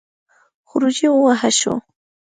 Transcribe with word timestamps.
خروجی 0.69 1.07
ووهه 1.11 1.49
شو. 1.59 1.73